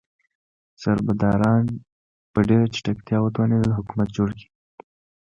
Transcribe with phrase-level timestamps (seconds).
[0.81, 1.65] سربداران
[2.31, 4.47] په ډیره چټکتیا وتوانیدل حکومت جوړ کړي.